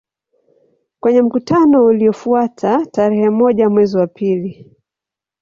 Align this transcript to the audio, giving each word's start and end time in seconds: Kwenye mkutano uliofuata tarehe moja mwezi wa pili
Kwenye 0.99 1.21
mkutano 1.21 1.85
uliofuata 1.85 2.85
tarehe 2.85 3.29
moja 3.29 3.69
mwezi 3.69 3.97
wa 3.97 4.07
pili 4.07 4.71